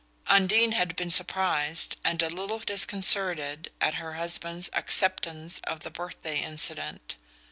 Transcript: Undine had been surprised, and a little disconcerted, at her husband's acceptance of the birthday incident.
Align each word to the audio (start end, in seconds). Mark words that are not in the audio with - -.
Undine 0.25 0.71
had 0.71 0.95
been 0.95 1.11
surprised, 1.11 1.95
and 2.03 2.23
a 2.23 2.29
little 2.31 2.57
disconcerted, 2.57 3.69
at 3.79 3.93
her 4.01 4.13
husband's 4.13 4.67
acceptance 4.73 5.61
of 5.65 5.81
the 5.81 5.91
birthday 5.91 6.39
incident. 6.41 7.17